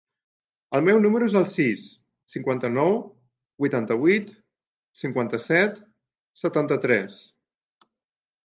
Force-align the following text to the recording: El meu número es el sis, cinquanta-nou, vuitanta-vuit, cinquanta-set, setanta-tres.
El 0.77 0.85
meu 0.85 1.01
número 1.01 1.25
es 1.31 1.35
el 1.41 1.45
sis, 1.49 1.83
cinquanta-nou, 2.35 2.95
vuitanta-vuit, 3.65 4.33
cinquanta-set, 5.03 5.81
setanta-tres. 6.47 7.25